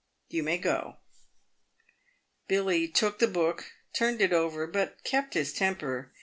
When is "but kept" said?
4.65-5.35